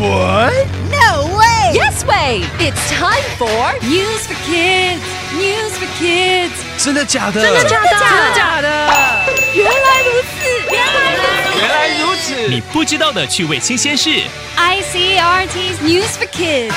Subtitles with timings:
[0.00, 0.66] What?
[0.90, 1.72] No way!
[1.72, 2.42] Yes way!
[2.58, 5.02] It's time for News for Kids.
[5.34, 6.52] News for Kids.
[6.78, 7.40] 真的假的？
[7.42, 7.88] 真的假的？
[7.90, 8.68] 真的假的？
[9.54, 10.36] 原来如此，
[10.70, 11.58] 原来如此。
[11.58, 12.48] 原来如此！
[12.48, 14.10] 你不知道的趣味新鲜事。
[14.56, 16.74] ICRT's News for Kids.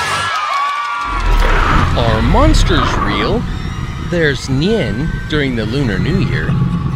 [1.97, 3.41] Are monsters real?
[4.09, 6.49] There's Nian during the Lunar New Year.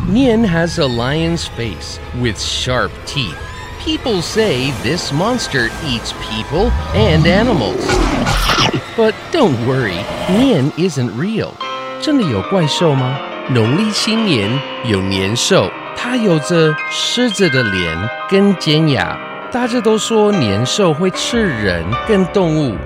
[0.07, 3.37] Nian has a lion's face with sharp teeth.
[3.83, 7.85] People say this monster eats people and animals.
[8.95, 9.99] But don't worry,
[10.29, 11.51] Nian isn't real.
[12.01, 13.17] 真的有怪兽吗？
[13.49, 14.49] 农历新年
[14.85, 19.17] 有年兽，它有着狮子的脸跟尖牙。
[19.51, 22.77] 大家都说年兽会吃人跟动物，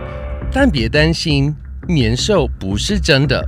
[0.51, 1.55] 但别担心，
[1.87, 3.47] 年兽不是真的。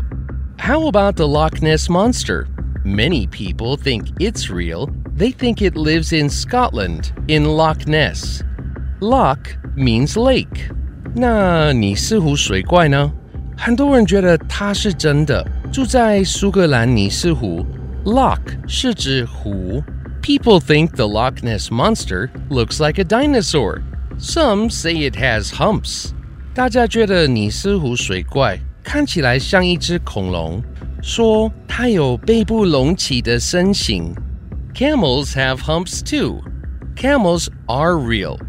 [0.58, 2.46] How about the Loch Ness Monster?
[2.86, 4.90] Many people think it's real.
[5.18, 8.42] They think it lives in Scotland, in Loch Ness.
[9.02, 10.72] Loch means lake.
[11.16, 13.12] 那尼斯湖水怪呢？
[13.58, 17.66] 很多人觉得它是真的，住在苏格兰尼斯湖。
[18.06, 19.84] Loch 是指湖。
[20.22, 23.82] People think the Loch Ness monster looks like a dinosaur.
[24.20, 26.12] Some say it has humps.
[26.54, 30.62] 大家觉得尼斯湖水怪看起来像一只恐龙，
[31.02, 34.14] 说它有背部隆起的身形。
[34.74, 36.42] Camels have humps too.
[36.96, 38.40] Camels are real.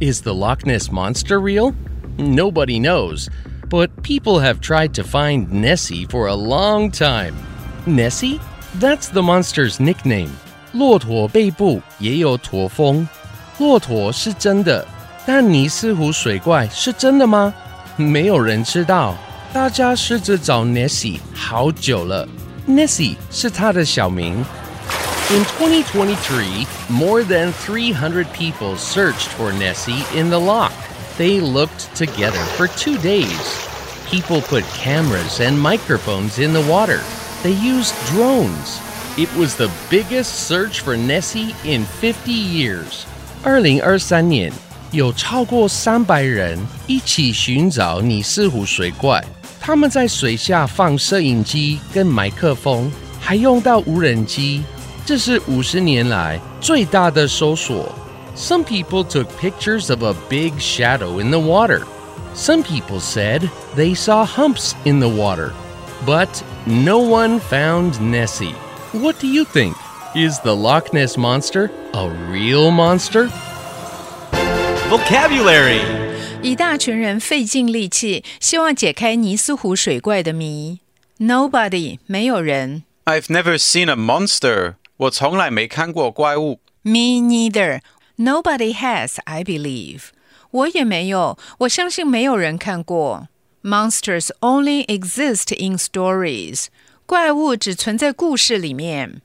[0.00, 1.74] Is the Loch Ness monster real?
[2.16, 3.28] Nobody knows,
[3.68, 7.34] but people have tried to find Nessie for a long time.
[7.86, 8.40] Nessie?
[8.78, 10.30] That's the monster's nickname.
[10.72, 13.06] 骆驼背部也有驼峰，
[13.58, 14.86] 骆驼是真的，
[15.26, 17.52] 但尼斯湖水怪是真的吗？
[17.96, 19.16] 没有人知道。
[19.52, 22.28] 大家试着找 Nessie 好久了，
[22.68, 24.44] Nessie 是它的小名。
[25.33, 30.71] in 2023, more than 300 people searched for Nessie in the loch.
[31.17, 33.67] They looked together for two days.
[34.05, 37.01] People put cameras and microphones in the water.
[37.41, 38.79] They used drones.
[39.17, 43.05] It was the biggest search for Nessie in 50 years.
[43.43, 44.53] 二零二三年，
[44.91, 49.23] 有超过三百人一起寻找尼斯湖水怪。
[49.59, 54.63] 他们在水下放摄影机跟麦克风，还用到无人机
[55.04, 57.94] 这是五十年来最大的搜索。
[58.36, 61.82] Some people took pictures of a big shadow in the water.
[62.34, 65.52] Some people said they saw humps in the water.
[66.06, 66.28] But
[66.64, 68.54] no one found Nessie.
[68.92, 69.74] What do you think?
[70.14, 73.28] Is the Loch Ness Monster a real monster?
[74.88, 75.80] Vocabulary
[76.40, 80.78] 一大群人费尽力气，希望解开尼斯湖水怪的谜。
[81.18, 82.84] Nobody，没有人。
[83.04, 84.74] I've never seen a monster.
[84.96, 86.60] 我从来没看过怪物。
[86.82, 87.80] Me neither.
[88.16, 90.08] Nobody has, I believe.
[90.50, 93.28] 我也没有，我相信没有人看过。
[93.62, 96.66] Monsters only exist in stories.
[97.06, 99.20] 怪物只存在故事里面。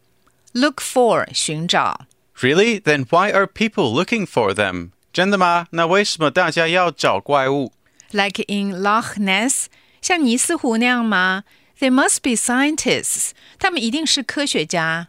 [0.51, 2.05] Look for 寻找。
[2.37, 2.79] Really?
[2.81, 4.89] Then why are people looking for them?
[5.11, 5.67] 真的吗？
[5.71, 7.71] 那为什么大家要找怪物？
[8.11, 9.65] Like in Loch Ness，
[10.01, 11.43] 像尼斯湖那样吗？
[11.79, 13.31] They must be scientists.
[13.57, 15.07] 他们一定是科学家。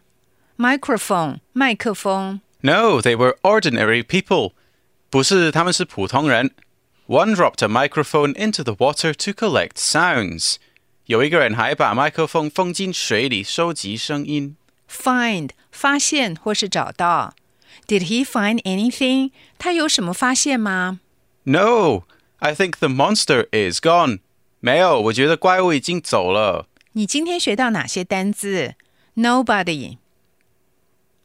[0.59, 2.41] Microphone 麦克风。
[2.61, 4.53] No, they were ordinary people.
[5.09, 6.51] 不是，他们是普通人。
[7.07, 10.55] One dropped a microphone into the water to collect sounds.
[11.05, 14.55] 有一个人还把麦克风放进水里收集声音。
[14.89, 17.35] Find 发现或是找到。
[17.87, 19.31] Did he find anything？
[19.59, 20.99] 他有什么发现吗
[21.43, 22.03] No,
[22.37, 24.19] I think the monster is gone.
[24.59, 26.67] 没有，我觉得怪物已经走了。
[26.93, 28.73] 你今天学到哪些单字？
[29.15, 29.97] Nobody，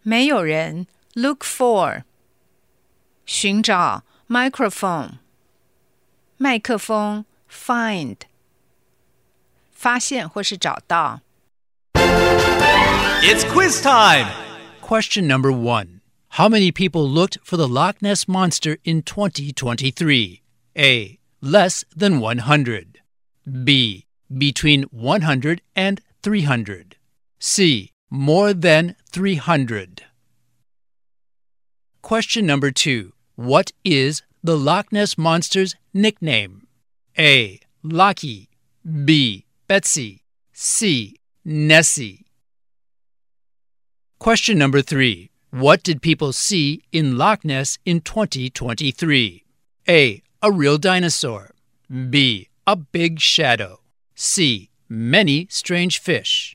[0.04, 0.87] 没有人。
[1.15, 2.04] Look for，
[3.26, 4.04] 寻找。
[4.28, 5.19] Microphone，
[6.37, 7.25] 麦克风。
[7.50, 8.16] Find，
[9.72, 11.22] 发现或是找到。
[11.94, 14.28] It's quiz time.
[14.81, 16.00] Question number one
[16.34, 20.42] How many people looked for the Loch Ness Monster in 2023?
[20.77, 21.18] A.
[21.42, 23.01] Less than 100.
[23.65, 24.07] B.
[24.30, 26.97] Between 100 and 300.
[27.41, 27.91] C.
[28.09, 30.03] More than 300.
[32.02, 36.67] Question number two What is the Loch Ness Monster's nickname?
[37.17, 37.59] A.
[37.81, 38.49] Lockie.
[39.05, 39.46] B.
[39.67, 40.22] Betsy.
[40.53, 41.16] C.
[41.43, 42.28] Nessie.
[44.19, 49.43] Question number three What did people see in Loch Ness in 2023?
[49.90, 50.22] A.
[50.43, 51.55] A real dinosaur.
[52.11, 52.49] B.
[52.67, 53.79] A big shadow.
[54.13, 54.69] C.
[54.87, 56.54] Many strange fish.